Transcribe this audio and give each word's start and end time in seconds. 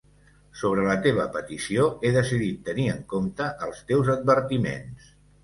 Sobre 0.61 0.85
la 0.85 0.95
teva 1.03 1.25
petició, 1.35 1.85
he 2.09 2.13
decidit 2.15 2.65
tenir 2.71 2.87
en 2.95 3.05
compte 3.15 3.51
els 3.69 3.85
teus 3.93 4.11
advertiments. 4.17 5.15